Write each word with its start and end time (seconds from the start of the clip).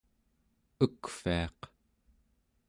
ekviaq 0.85 1.59